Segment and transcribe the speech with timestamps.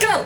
[0.00, 0.24] Go!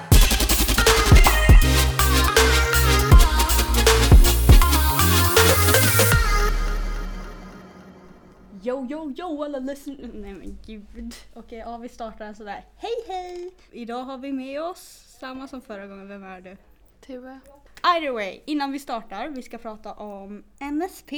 [8.62, 10.10] Yo, yo, yo alla lyssnare.
[10.14, 11.14] Nej men gud.
[11.34, 12.64] Okej, ja vi startar sådär.
[12.76, 13.54] Hej hej!
[13.70, 16.08] Idag har vi med oss samma som förra gången.
[16.08, 16.56] Vem är du?
[17.00, 17.40] Tuva.
[17.82, 21.14] Either way, innan vi startar, vi ska prata om MSP.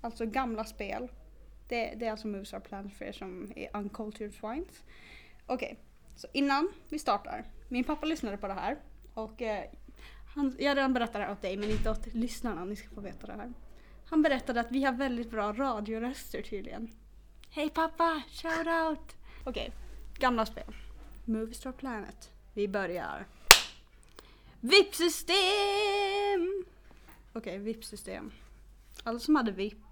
[0.00, 1.08] Alltså gamla spel.
[1.68, 4.84] Det, det är alltså Moves Are Planned för er som är uncultured swines.
[5.46, 5.78] Okej,
[6.16, 7.44] så innan vi startar.
[7.68, 8.78] Min pappa lyssnade på det här
[9.14, 9.64] och eh,
[10.34, 12.88] han, jag har redan berättat det här åt dig men inte åt lyssnarna, ni ska
[12.88, 13.52] få veta det här.
[14.04, 16.90] Han berättade att vi har väldigt bra radioröster tydligen.
[17.50, 19.16] Hej pappa, shout out!
[19.44, 19.72] Okej,
[20.18, 20.74] gamla spel.
[21.24, 22.30] Movie Star Planet.
[22.54, 23.26] Vi börjar.
[24.60, 26.64] VIP-system!
[27.32, 28.30] Okej, VIP-system.
[29.04, 29.84] Alla som hade VIP,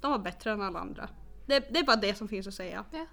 [0.00, 1.08] de var bättre än alla andra.
[1.46, 2.84] Det, det är bara det som finns att säga.
[2.90, 3.06] Ja.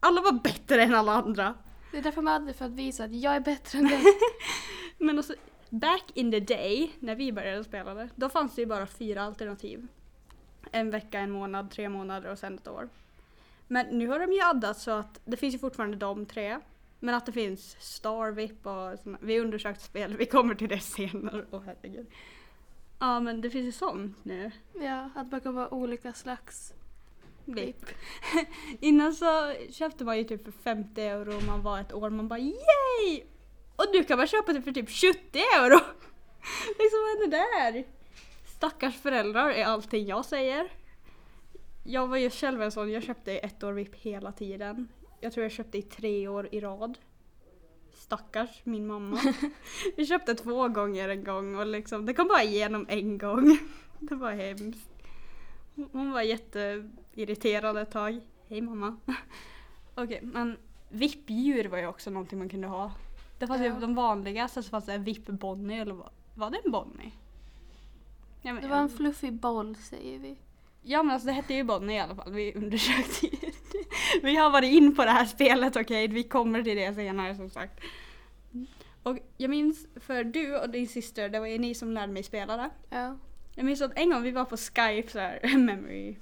[0.00, 1.54] Alla var bättre än alla andra.
[1.94, 4.02] Det är därför man hade för att visa att jag är bättre än dig.
[4.98, 5.34] Men alltså,
[5.70, 9.22] back in the day, när vi började spela det, då fanns det ju bara fyra
[9.22, 9.86] alternativ.
[10.70, 12.88] En vecka, en månad, tre månader och sen ett år.
[13.68, 16.58] Men nu har de ju addat så att det finns ju fortfarande de tre.
[17.00, 20.80] Men att det finns Star VIP och såna, vi undersökte spel, vi kommer till det
[20.80, 21.44] senare.
[21.50, 22.06] Åh herregud.
[22.98, 24.50] Ja men det finns ju sånt nu.
[24.80, 26.74] ja, att man kan vara olika slags.
[27.44, 27.84] VIP.
[28.80, 32.10] Innan så köpte man ju typ för 50 euro om man var ett år.
[32.10, 33.22] Man bara yay!
[33.76, 35.78] Och nu kan man köpa det för typ 70 euro!
[36.78, 37.84] liksom vad händer där?
[38.46, 40.72] Stackars föräldrar är allting jag säger.
[41.84, 44.88] Jag var ju själv en sån, jag köpte ett år VIP hela tiden.
[45.20, 46.98] Jag tror jag köpte i tre år i rad.
[47.94, 49.20] Stackars min mamma.
[49.96, 53.58] Vi köpte två gånger en gång och liksom, det kom bara igenom en gång.
[53.98, 54.90] Det var hemskt.
[55.92, 56.22] Hon- var
[57.16, 58.20] jätteirriterad ett tag.
[58.48, 58.96] Hej mamma.
[59.94, 60.56] Okej, men
[60.88, 62.92] VIP-djur var ju också någonting man kunde ha.
[63.38, 63.74] Det fanns Ja.
[63.74, 66.10] ju de vanligaste, så fanns det VIP-Bonnie eller vad?
[66.34, 67.12] Var det en Bonnie?
[68.42, 70.36] Men, Det var en fluffig boll säger vi.
[70.82, 73.36] ja men alltså det hette ju Bonnie i alla fall, vi undersökte ju.
[74.22, 77.50] Vi har varit in på det här spelet okej, vi kommer till det senare som
[77.50, 77.80] sagt.
[79.02, 82.22] Och jag minns för du och din syster, det var ju ni som lärde mig
[82.22, 82.70] spela det.
[82.90, 83.16] Ja.
[83.54, 86.16] Jag minns att en gång vi var på Skype så här, memory,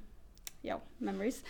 [0.62, 1.43] ja, memories.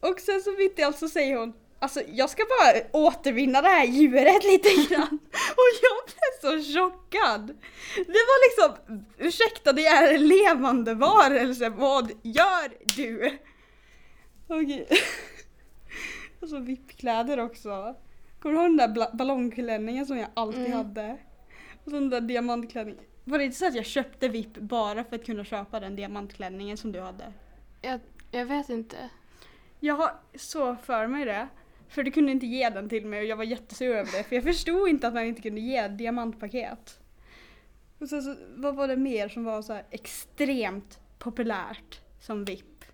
[0.00, 3.68] Och sen så mitt i allt så säger hon Alltså jag ska bara återvinna det
[3.68, 5.18] här djuret lite grann.
[5.32, 7.46] Och jag blev så chockad.
[7.96, 13.38] Det var liksom, ursäkta det är en levande varelse, vad gör du?
[14.48, 14.88] Okej.
[16.40, 17.94] Och så vippkläder också.
[18.40, 20.72] Kommer du ihåg den där ballongklänningen som jag alltid Mm.
[20.72, 21.16] hade?
[21.84, 23.04] Och så den där diamantklänningen.
[23.24, 26.76] Var det inte så att jag köpte VIP bara för att kunna köpa den diamantklänningen
[26.76, 27.32] som du hade?
[27.82, 29.10] Jag, jag vet inte.
[29.80, 31.48] Jag har så för mig det.
[31.88, 34.24] För du kunde inte ge den till mig och jag var jättesur över det.
[34.24, 37.00] För jag förstod inte att man inte kunde ge diamantpaket.
[37.98, 42.84] Och sen så, vad var det mer som var så extremt populärt som VIP?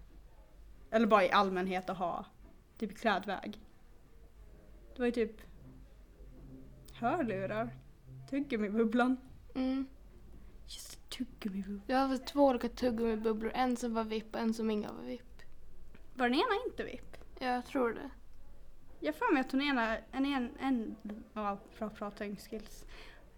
[0.91, 2.25] Eller bara i allmänhet att ha.
[2.79, 3.61] Typ klädväg.
[4.95, 5.41] Det var ju typ
[6.95, 7.71] hörlurar.
[8.31, 9.17] Tuggummi-bubblan.
[9.55, 9.87] Mm.
[11.19, 11.83] Just tuggummi-bubblan.
[11.87, 13.53] Jag hade två olika tuggummibubblor.
[13.55, 15.43] En som var vipp och en som inga var vipp.
[16.15, 17.17] Var den ena inte VIP?
[17.39, 18.11] Jag tror det.
[19.01, 20.97] Jag för mig att hon ena, en, en, en,
[21.35, 22.85] ja, bra prating skills.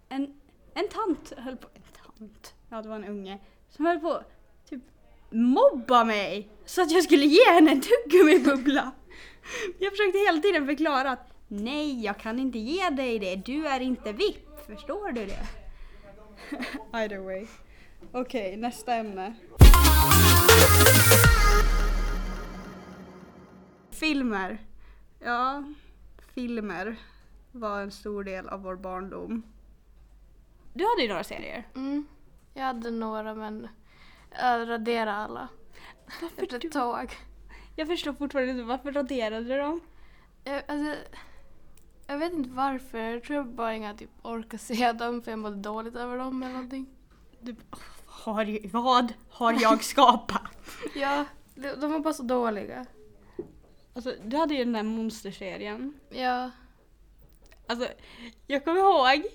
[0.09, 0.39] En,
[0.73, 4.23] en tant höll på, en tant, ja det var en unge, som höll på
[4.69, 4.81] typ
[5.29, 8.91] mobba mig så att jag skulle ge henne en tuggummibubbla.
[9.79, 13.79] Jag försökte hela tiden förklara att nej, jag kan inte ge dig det, du är
[13.79, 15.47] inte VIP, förstår du det?
[16.93, 17.47] Either way.
[18.11, 19.35] Okej, nästa ämne.
[23.91, 24.57] Filmer.
[25.19, 25.63] Ja,
[26.33, 26.95] filmer
[27.51, 29.43] var en stor del av vår barndom.
[30.73, 31.67] Du hade ju några serier.
[31.75, 32.05] Mm.
[32.53, 33.67] Jag hade några men
[34.39, 35.47] jag raderade alla.
[36.37, 37.13] Efter du- ett tag.
[37.75, 39.81] Jag förstår fortfarande inte varför raderade du dem?
[40.43, 40.95] Jag, alltså,
[42.07, 42.97] jag vet inte varför.
[42.99, 46.53] Jag tror bara inga typ orkar se dem för jag mådde dåligt över dem eller
[46.53, 46.85] någonting.
[47.39, 47.55] Du,
[48.05, 50.41] har, vad har jag skapat?
[50.95, 52.85] Ja, de, var bara så dåliga.
[53.93, 55.99] Alltså, du hade ju den där monsterserien.
[56.09, 56.51] Ja,
[57.67, 57.87] Alltså,
[58.47, 59.25] jag kommer ihåg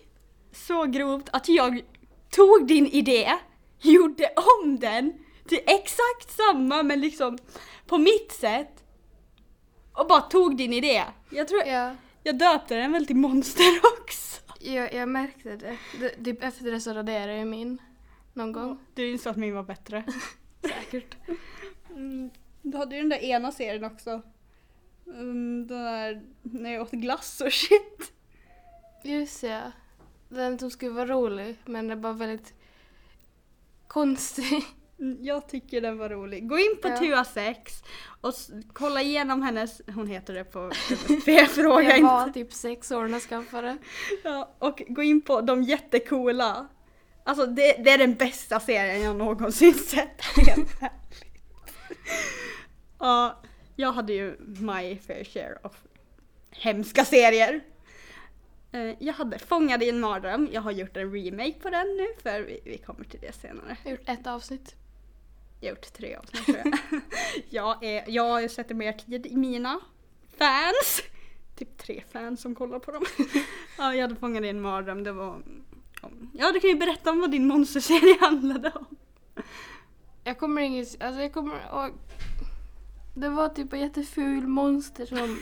[0.52, 1.82] så grovt att jag
[2.31, 3.38] tog din idé,
[3.81, 4.32] gjorde
[4.62, 5.12] om den
[5.49, 7.38] till exakt samma men liksom
[7.87, 8.85] på mitt sätt
[9.93, 11.05] och bara tog din idé.
[11.31, 11.97] Jag tror ja.
[12.23, 14.43] jag döpte den väl till Monster också.
[14.61, 15.76] Jag, jag märkte det.
[16.00, 16.25] det.
[16.25, 17.79] Typ efter det så raderade jag min.
[18.40, 18.78] Någon gång.
[18.94, 20.04] Du insåg att min var bättre.
[20.62, 21.16] Säkert.
[21.90, 22.31] Mm,
[22.62, 24.22] du hade ju den där ena serien också.
[25.06, 28.12] Mm, den där när jag åt glass och shit.
[29.04, 29.60] Just ja.
[30.28, 32.54] Den som skulle vara rolig men det var väldigt
[33.87, 34.62] konstig.
[34.98, 36.48] Mm, Jag tycker den var rolig.
[36.48, 36.96] Gå in på Ja.
[36.96, 37.82] Tua 6
[38.20, 38.32] och
[38.72, 40.58] kolla igenom hennes, hon heter det på
[41.08, 42.32] MSP, fråga Jag var inte.
[42.40, 43.76] typ sex år när jag skaffade.
[44.25, 46.69] Ja, och gå in på de jättecoola.
[47.30, 50.22] Alltså det, det är den bästa serien jag någonsin sett.
[50.24, 50.68] Helt.
[52.98, 53.42] Ja,
[53.76, 55.72] jag hade ju my fair share of
[56.50, 57.60] hemska serier.
[58.72, 60.48] Eh, Jag hade Fångad i en mardröm.
[60.52, 63.76] Jag har gjort en remake på den nu för vi, vi kommer till det senare.
[63.84, 64.74] Jag har gjort ett avsnitt.
[65.60, 66.78] Jag har gjort tre avsnitt tror jag.
[67.50, 69.80] jag, är, jag sätter mer tid i mina
[70.38, 71.02] fans.
[71.56, 73.04] Typ tre fans som kollar på dem.
[73.78, 75.04] ja, jag hade fångat i en mardröm.
[75.04, 75.42] Det var...
[76.32, 78.87] Ja, du kan ju berätta om vad din monsterserie handlade om.
[80.25, 81.93] Jag kommer inget, alltså jag kommer ihåg.
[83.14, 85.17] Det var typ en jätteful monster som,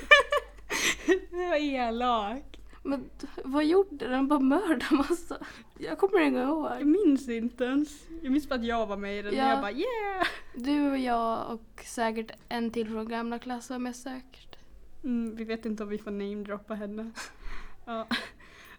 [1.31, 2.59] det var elak.
[2.83, 3.11] men
[3.45, 4.29] vad gjorde den?
[4.29, 5.39] Bara mördade massa.
[5.79, 6.85] Jag kommer inte Jag ihåg.
[6.87, 7.89] minns inte ens.
[8.23, 9.49] Jag minns bara att jag var med i den och Ja.
[9.51, 10.27] jag bara yeah!
[10.55, 14.57] Du och jag och säkert en till från gamla klass var mest säkert.
[15.05, 17.11] Mm, vi vet inte om vi får namedroppa henne.
[17.85, 18.07] ja.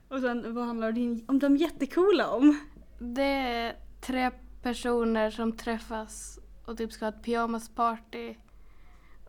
[0.10, 2.60] Och sen vad handlar din om de jättecoola om?
[3.00, 8.36] Det är tre personer som träffas och typ ska ha ett pyjamasparty.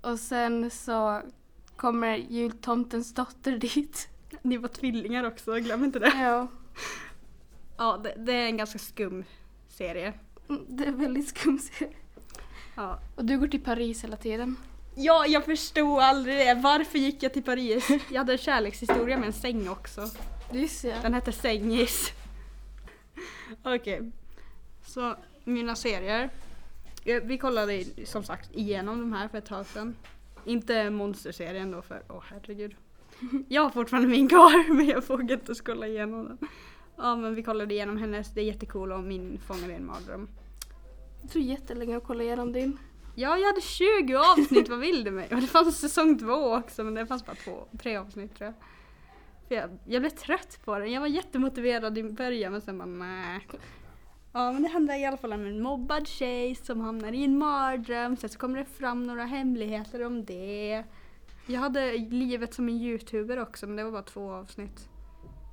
[0.00, 1.22] Och sen så
[1.76, 4.08] kommer jultomtens dotter dit.
[4.42, 6.12] Ni var tvillingar också, glöm inte det.
[6.16, 6.46] Ja.
[7.78, 9.24] Ja, det, det är en ganska skum
[9.68, 10.12] serie.
[10.48, 11.92] Mm, Det är väldigt skum serie.
[12.76, 12.98] Ja.
[13.16, 14.56] Och du går till Paris hela tiden.
[14.94, 16.54] ja, jag förstod aldrig det.
[16.54, 17.88] Varför gick jag till Paris?
[18.10, 20.00] Jag hade en kärlekshistoria med en säng också.
[20.52, 20.96] Just ja.
[21.02, 22.12] Den hette Sängis.
[23.62, 24.10] Okej.
[24.86, 26.30] Så, mina serier.
[27.22, 29.96] Vi kollade som sagt igenom de här för ett tag sedan.
[30.44, 32.76] Inte monsterserien då för, åh herregud.
[33.48, 36.38] Jag har fortfarande min kvar men jag vågar inte kolla igenom den.
[36.96, 40.28] Ja men vi kollade igenom hennes, det är jättekul och min Fångad i en mardröm.
[41.22, 42.78] Det tog jättelänge att kolla igenom din.
[43.14, 45.28] Ja, jag hade 20 avsnitt, vad vill du mig?
[45.30, 48.54] Och det fanns säsong två också, men det fanns bara två, tre avsnitt tror jag.
[49.50, 50.92] För jag, jag blev trött på den.
[50.92, 53.46] Jag var jättemotiverad i början, men sen bara nej.
[54.32, 57.38] Ja, men det handlar i alla fall om en mobbad tjej som hamnar i en
[57.38, 58.16] mardröm.
[58.16, 60.84] Sen så kommer det fram några hemligheter om det.
[61.46, 64.88] Jag hade livet som en youtuber också, men det var bara två avsnitt.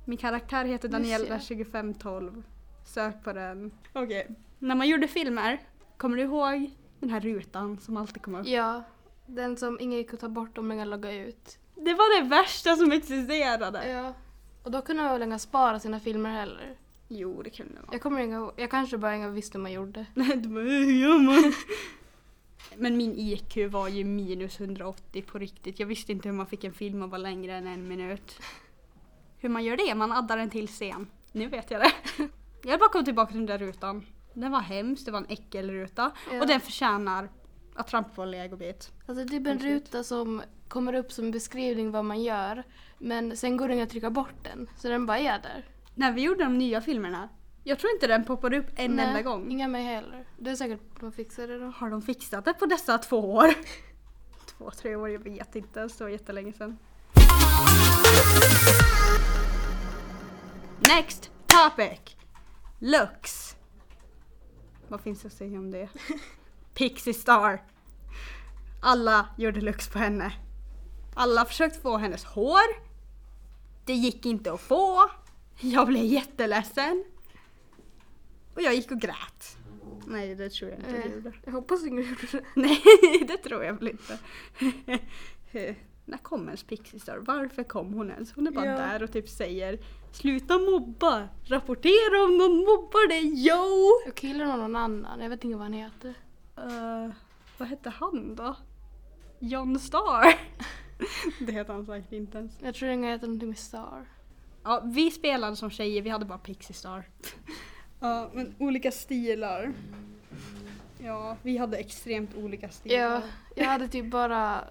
[0.04, 1.38] Min karaktär heter Just Daniela ja.
[1.38, 2.42] 2512.
[2.84, 3.70] Sök på den.
[3.92, 4.28] Okej.
[4.58, 5.60] När man gjorde filmer,
[5.96, 8.46] kommer du ihåg den här rutan som alltid kom upp?
[8.46, 8.82] Ja.
[9.26, 11.58] Den som ingen gick att ta bort om ingen loggade ut.
[11.78, 13.88] Det var det värsta som existerade.
[13.88, 14.14] Ja.
[14.62, 16.76] Och då kunde man väl inte spara sina filmer heller.
[17.08, 17.88] Jo, det kunde vara.
[17.92, 18.52] Jag kommer ihåg.
[18.56, 20.06] Jag kanske bara inte visste hur man gjorde.
[20.14, 21.52] Nej, du bara, hur gör man?
[22.76, 25.80] Men min IQ var ju minus 180 på riktigt.
[25.80, 28.38] Jag visste inte hur man fick en film att vara längre än en minut.
[29.38, 29.94] Hur man gör det?
[29.94, 31.06] Man addar en till scen.
[31.32, 31.92] Nu vet jag det.
[32.62, 34.06] Jag bara komma tillbaka till den där rutan.
[34.34, 36.10] Den var hemsk, det var en äckelruta.
[36.32, 36.40] Ja.
[36.40, 37.28] Och den förtjänar
[37.78, 38.92] att trampa på en legobit.
[39.06, 42.62] Alltså typ en ruta som kommer upp som beskrivning vad man gör.
[42.98, 44.70] Men sen går det inte att trycka bort den.
[44.76, 45.64] Så den bara är där.
[45.94, 47.28] När vi gjorde de nya filmerna,
[47.64, 49.50] jag tror inte den poppade upp en Nej, enda gång.
[49.50, 50.26] Inga mig heller.
[50.38, 51.66] Det är säkert de fixar det då.
[51.66, 53.54] Har de fixat det på dessa två år?
[54.58, 55.88] Två, tre år, jag vet inte.
[55.88, 56.78] Så jättelänge sedan.
[60.80, 62.16] Next topic!
[62.78, 63.56] Looks.
[64.88, 65.88] Vad finns det att säga om det?
[66.78, 67.62] Pixie Star.
[68.82, 70.32] Alla gjorde looks på henne.
[71.14, 72.88] Alla försökte få hennes hår.
[73.84, 75.10] Det gick inte att få.
[75.60, 77.04] Jag blev jätteledsen.
[78.54, 79.56] Och jag gick och grät.
[80.06, 81.32] Nej, det tror jag inte Eh, gjorde.
[81.44, 82.44] jag hoppas ingen gjorde det.
[82.54, 84.18] Nej, det tror jag väl inte.
[86.04, 87.16] När kom ens Pixie Star?
[87.18, 88.32] Varför kom hon ens?
[88.34, 88.76] Hon är bara Ja.
[88.76, 89.78] där och typ säger
[90.12, 91.28] Sluta mobba!
[91.44, 94.02] Rapportera om någon mobbar dig, yo!
[94.06, 95.20] Jag killar någon annan.
[95.20, 96.14] Jag vet inte vad han heter.
[96.66, 97.10] Uh,
[97.58, 98.56] vad hette han då?
[99.38, 100.34] John Star?
[101.46, 102.52] det heter han säkert inte ens.
[102.62, 104.06] Jag tror den heter någonting med Star.
[104.64, 107.04] Ja, vi spelade som tjejer, vi hade bara Pixie Star.
[108.00, 109.72] Ja, men olika stilar.
[110.98, 112.98] Ja, vi hade extremt olika stilar.
[112.98, 113.22] Ja,
[113.54, 114.64] jag hade typ bara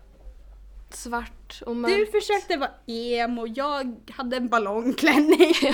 [0.90, 2.12] svart och Du mörkt.
[2.12, 5.54] försökte vara emo, jag hade en ballongklänning.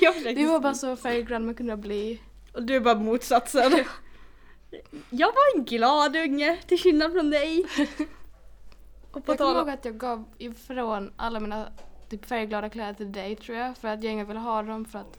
[0.00, 0.14] Ja.
[0.34, 2.20] Du var bara så färggrann man kunde bli.
[2.54, 3.72] Och du är bara motsatsen.
[5.10, 7.66] Jag var en glad unge, till skillnad från dig.
[9.10, 11.72] Och på Jag kommer ihåg att jag gav ifrån alla mina
[12.08, 13.76] typ färgglada kläder till dig tror jag.
[13.76, 15.18] För att jag inte ville ha dem för att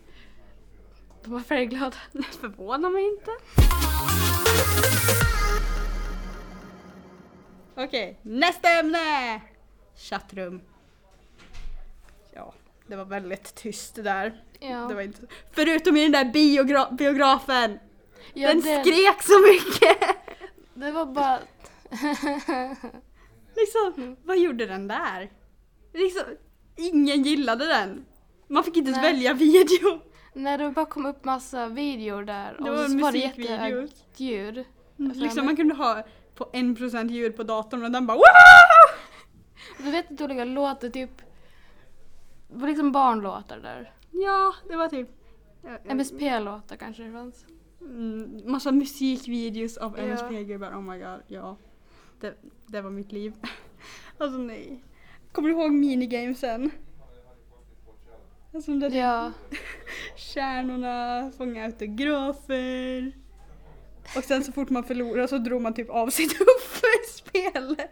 [1.23, 1.97] de var färgglada.
[2.11, 3.31] Det förvånar mig inte.
[7.75, 9.41] Okej, nästa ämne!
[9.95, 10.61] Chattrum.
[12.33, 12.53] Ja,
[12.87, 14.43] det var väldigt tyst där.
[14.59, 14.75] Ja.
[14.89, 17.79] Det var inte, förutom i den där biogra- biografen.
[18.33, 20.17] Ja, den det, skrek så mycket!
[20.73, 21.39] det var bara...
[23.55, 25.31] liksom, vad gjorde den där?
[25.93, 26.23] Liksom,
[26.77, 28.05] ingen gillade den.
[28.47, 29.13] Man fick inte ens Nej.
[29.13, 29.99] välja video.
[30.33, 34.19] När det bara kom upp massa videor där Det och var så var det jättehögt
[34.19, 34.65] ljud.
[34.97, 35.45] för Liksom mig.
[35.45, 36.03] man kunde ha
[36.35, 38.97] på 1% ljud på datorn och den bara wow!
[39.77, 41.17] Du vet inte olika låtar, typ...
[42.47, 43.93] Det var liksom barnlåtar där.
[44.11, 45.09] Ja, det var typ
[45.85, 47.45] MSP-låtar kanske det fanns.
[47.85, 50.03] Mm, massa musikvideos av Ja.
[50.03, 50.71] MSP-gubbar.
[50.71, 51.57] Oh my god, ja.
[52.19, 52.33] Det,
[52.67, 53.33] det var mitt liv.
[54.17, 54.83] alltså nej.
[55.31, 56.71] Kommer du ihåg minigamesen?
[58.53, 59.31] Alltså de där Ja.
[60.17, 63.11] stjärnorna, fånga autografer.
[64.17, 67.91] Och sen så fort man förlorade så drog man typ av sitt huvud i spelet.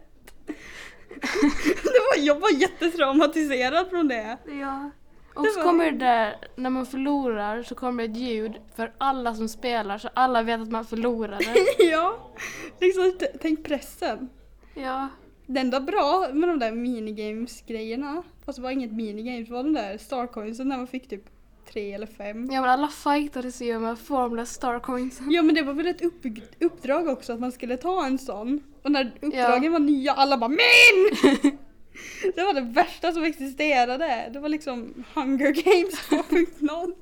[1.84, 4.38] det var, jag var jättetraumatiserad från det.
[4.62, 4.92] ja.
[5.36, 9.36] Och så kommer det där, när man förlorar så kommer det ett ljud för alla
[9.36, 11.46] som spelar så alla vet att man förlorade.
[11.92, 12.32] ja,
[12.80, 14.30] liksom tänk pressen.
[14.74, 15.08] ja.
[15.46, 19.98] Det enda bra med de där minigames-grejerna, fast det var inget minigames, var de där
[19.98, 21.24] starcoinsen när man fick typ
[21.72, 22.50] tre eller fem.
[22.52, 25.32] Ja men alla fightades ju med där starcoinsen.
[25.32, 26.26] Ja men det var väl ett upp,
[26.60, 28.64] uppdrag också att man skulle ta en sån.
[28.84, 31.58] Och när uppdragen var nya, alla bara MIN!
[32.36, 34.30] det var det värsta som existerade.
[34.34, 36.10] Det var liksom Hunger Games
[36.62, 36.94] 2.0.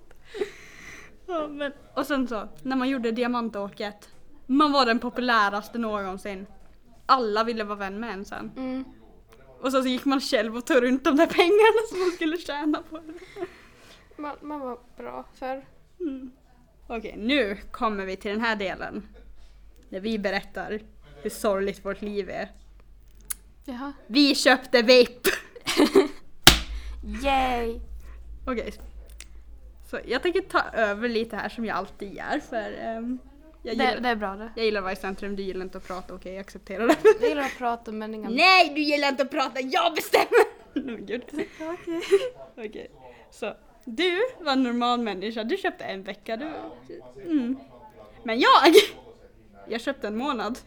[1.28, 4.10] ja, men, och sen så, när man gjorde diamantåket.
[4.46, 6.48] Man var den populäraste någonsin.
[7.06, 8.52] Alla ville vara vän med en sen.
[8.58, 8.84] Mm.
[9.62, 12.38] Och så, så gick man själv och tog runt de där pengarna som man skulle
[12.38, 13.14] tjäna på det.
[14.16, 15.66] Man, man var bra för.
[16.00, 16.32] Mm.
[16.88, 19.08] Okej, nu kommer vi till den här delen.
[19.90, 20.80] Där vi berättar
[21.22, 22.50] hur sorgligt vårt liv är.
[23.70, 23.94] Jaha.
[24.08, 25.28] Vi köpte VIP!
[27.24, 27.80] Yay!
[28.46, 28.74] Okej.
[29.90, 33.20] Så jag tänker ta över lite här som jag alltid gör för ehm,
[33.64, 34.52] jag, Det, gillar, det är bra det.
[34.56, 36.96] jag gillar att vara i centrum, du gillar inte att prata, okej jag accepterar det.
[37.22, 38.30] Jag gillar att prata men inga...
[38.30, 40.60] Nej, du gillar inte att prata, jag bestämmer!
[40.74, 41.24] Men gud.
[41.62, 42.02] Okej.
[42.58, 42.92] Okej.
[43.32, 43.54] Så,
[43.86, 46.38] du var en normal människa, du köpte en vecka.
[46.38, 46.48] Du,
[47.26, 47.60] mm.
[48.24, 48.50] Men jag!
[49.72, 50.60] Jag köpte en månad.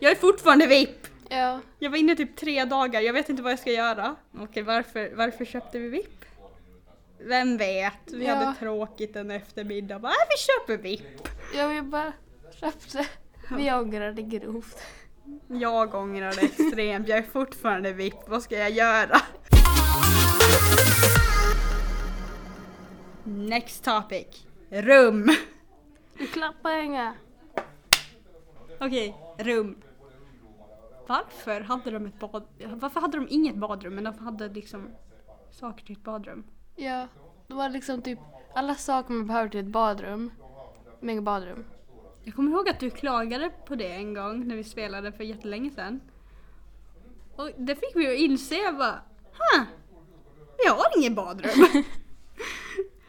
[0.00, 1.06] Jag är fortfarande VIP!
[1.30, 1.60] Ja.
[1.78, 4.16] Jag var inne typ tre dagar, jag vet inte vad jag ska göra.
[4.38, 6.24] Okej, varför, varför köpte vi VIP?
[7.18, 7.92] Vem vet?
[8.12, 8.34] Vi Ja.
[8.34, 9.98] hade tråkigt en eftermiddag.
[9.98, 11.28] Bara, "Äh, vi köper VIP!
[11.56, 12.12] Jag vill bara
[12.60, 13.06] köpte.
[13.56, 14.78] Vi ångrade grovt.
[15.48, 18.14] Jag ångrar det extremt, jag är fortfarande VIP.
[18.28, 19.20] Vad ska jag göra?
[23.24, 24.46] Next topic.
[24.70, 25.30] Rum.
[26.18, 27.14] Du klappar inga.
[28.80, 29.76] Okej, rum.
[31.10, 32.44] Varför hade de ett bad...
[32.66, 34.88] Varför hade de inget badrum men de hade liksom
[35.50, 36.44] saker till ett badrum?
[36.76, 37.08] Ja.
[37.46, 38.18] Det var liksom typ
[38.54, 40.30] alla saker man behöver till ett badrum.
[41.00, 41.64] Med badrum.
[42.24, 45.70] Jag kommer ihåg att du klagade på det en gång när vi spelade för jättelänge
[45.70, 46.00] sedan.
[47.36, 49.02] Och det fick vi att inse jag bara,
[49.32, 49.64] huh,
[50.58, 51.66] vi har inget badrum.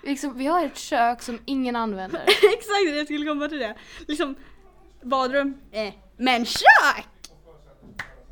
[0.04, 2.22] Liksom, vi har ett kök som ingen använder.
[2.28, 3.76] Exakt, jag skulle komma till det.
[4.08, 4.36] Liksom,
[5.02, 7.08] badrum, eh, men kök!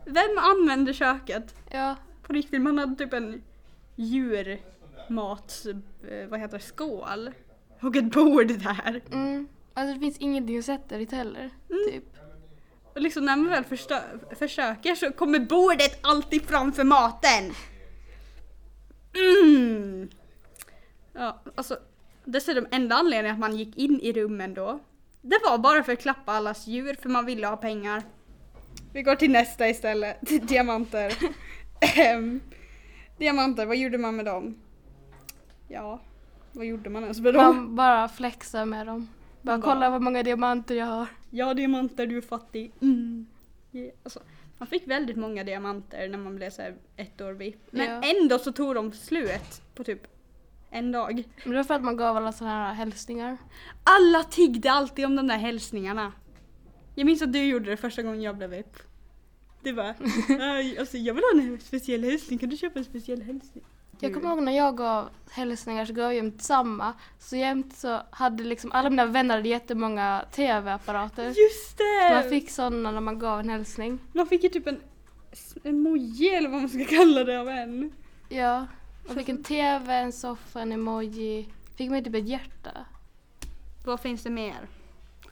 [0.10, 1.56] Vem använder köket?
[1.72, 1.96] Ja.
[2.24, 3.42] På riktigt, man hade typ en
[3.96, 7.32] djurmats, eh, vad heter det, skål.
[7.82, 9.02] Och ett bord där.
[9.12, 9.48] Mm.
[9.74, 11.50] Alltså det finns ingenting att sätta dit heller.
[11.68, 12.04] Typ.
[12.94, 17.52] Och liksom när man väl förstö- försöker så kommer bordet alltid framför maten.
[19.16, 20.10] Mm.
[21.14, 21.78] Ja, alltså
[22.26, 24.80] dessutom enda anledningen att man gick in i rummen då,
[25.22, 28.04] det var bara för att klappa allas djur för man ville ha pengar.
[28.94, 30.18] Vi går till nästa istället,
[30.48, 31.14] diamanter.
[31.98, 32.40] Ehm,
[33.18, 34.56] diamanter, vad gjorde man med dem?
[35.68, 36.00] Ja,
[36.52, 37.56] vad gjorde man ens med dem?
[37.56, 39.08] Man bara flexar med dem.
[39.42, 41.08] Bara bara- kolla vad många diamanter jag har.
[41.30, 42.72] Ja, diamanter, du är fattig.
[42.82, 43.26] Mm.
[43.72, 43.92] Yeah.
[44.04, 44.20] Alltså,
[44.58, 46.62] man fick väldigt många diamanter när man blev så
[46.98, 47.58] ett år VIP.
[47.72, 48.02] Men Ja.
[48.22, 50.08] ändå så tog de slut på typ
[50.72, 51.24] en dag.
[51.44, 53.38] Men det var för att man gav alla sådana här hälsningar.
[53.84, 56.12] Alla tiggde alltid om de där hälsningarna.
[57.00, 58.78] Jag minns att du gjorde det första gången jag blev VIP.
[59.64, 59.96] Du bara,
[60.40, 63.64] "Aj, alltså jag vill ha en speciell hälsning, kan du köpa en speciell hälsning?
[64.00, 66.94] Jag kommer ihåg när jag gav hälsningar så gav jag jämt samma.
[67.20, 71.26] Så jämt så hade liksom alla mina vänner hade jättemånga tv-apparater.
[71.26, 72.14] Just det!
[72.14, 74.00] Man fick sådana när man gav en hälsning.
[74.14, 74.82] man fick ju typ en
[75.64, 77.92] emoji eller vad man ska kalla det av en.
[78.30, 78.66] Ja.
[79.08, 81.48] Man fick en tv, en soffa, en emoji.
[81.76, 82.72] Fick man typ ett hjärta.
[83.86, 84.68] Vad finns det mer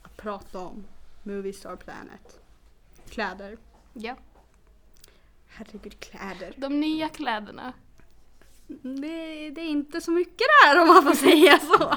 [0.02, 0.84] att prata om?
[1.36, 2.40] Movie Star Planet.
[3.10, 3.56] Kläder.
[3.92, 4.16] Ja.
[5.48, 6.54] Herregud, kläder.
[6.56, 7.72] De nya kläderna.
[8.82, 11.94] Det, det är inte så mycket där om man får säga så.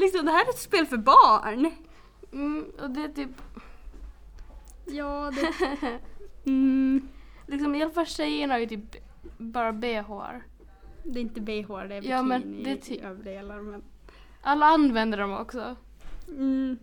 [0.00, 1.70] liksom det här är ett spel för barn.
[2.32, 3.30] Mm, och det är typ,
[4.86, 5.52] Ja, det...
[6.46, 7.08] Mm,
[7.46, 8.96] liksom i alla fall tjejerna har ju typ
[9.38, 10.10] bara bh.
[11.02, 13.60] det är inte bh, det är bikini Ja, men det är ty- överdelar.
[13.60, 13.82] Men,
[14.42, 15.76] Alla använder dem också.
[16.28, 16.78] mm,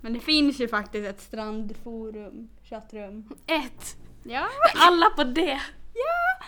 [0.00, 3.28] men det finns ju faktiskt ett strandforum, chattrum.
[3.46, 3.96] Ett!
[4.22, 5.60] Ja, Alla på det!
[5.94, 6.46] ja!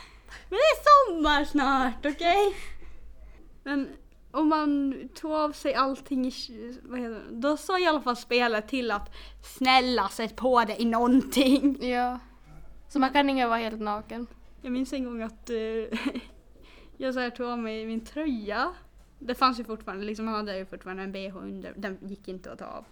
[0.49, 2.57] Men det är sommar snart, okej?
[3.62, 3.88] Men
[4.30, 8.16] om man tog av sig allting i, vad heter det, då sa i alla fall
[8.16, 11.88] spelet till att snälla sätt på dig i någonting.
[11.90, 12.19] Ja.
[12.88, 14.26] Så man kan inte vara helt naken.
[14.62, 15.57] Jag minns en gång att eh,
[16.97, 18.73] jag så här tog av mig min tröja.
[19.19, 22.52] Det fanns ju fortfarande, liksom man hade ju fortfarande en bh under, den gick inte
[22.52, 22.85] att ta av.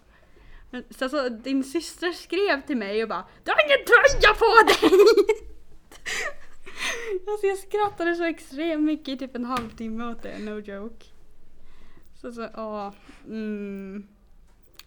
[0.70, 4.66] Men sen så din syster skrev till mig och bara Du har ingen tröja på
[4.66, 5.00] dig!
[7.28, 11.06] alltså jag skrattade så extremt mycket i typ en halvtimme åt det, no joke.
[12.14, 12.94] Så så, ja.
[13.26, 14.06] Mm.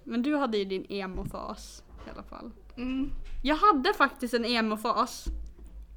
[0.03, 2.51] Men du hade ju din emo-fas i alla fall.
[2.77, 3.09] Mm.
[3.43, 5.25] Jag hade faktiskt en emo-fas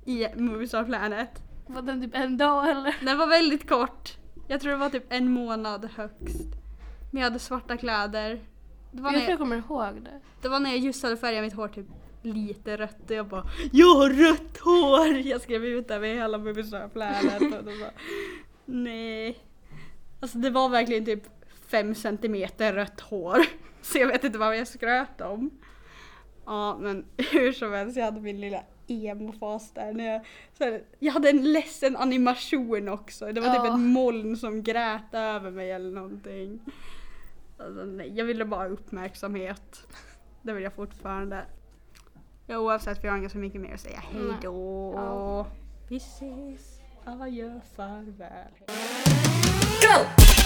[0.06, 1.42] i Movies of Planet.
[1.66, 2.96] Var den typ en dag eller?
[3.00, 4.18] Den var väldigt kort.
[4.48, 6.48] Jag tror det var typ en månad högst.
[7.12, 8.40] Men jag hade svarta kläder.
[8.94, 10.20] Det var, Jag tror jag kommer ihåg det.
[10.42, 11.86] det var när jag just hade färgat mitt hår typ
[12.22, 15.16] lite rött och jag bara Jag har rött hår!
[15.16, 16.38] Jag skrev ut det med hela
[16.88, 17.90] Planet och då bara
[18.64, 19.38] Nej.
[20.20, 21.22] Alltså det var verkligen typ
[21.66, 23.38] fem centimeter rött hår.
[23.82, 25.50] Så jag vet inte vad jag skröt om.
[26.46, 29.92] Ja men hur som helst, jag hade min lilla emo-fas där.
[29.92, 30.26] När jag,
[30.58, 33.32] så här, jag hade en ledsen animation också.
[33.32, 36.60] Det var typ ett moln som grät över mig eller någonting.
[37.64, 39.86] Alltså, nej, jag ville bara ha uppmärksamhet.
[40.42, 41.44] Det vill jag fortfarande.
[42.46, 44.02] Ja, oavsett, för jag har inte så mycket mer att säga.
[44.12, 44.92] Hej då!
[44.96, 45.46] Ja.
[45.88, 46.80] Vi ses!
[47.04, 48.52] Adjö, farväl.
[49.80, 50.43] Go!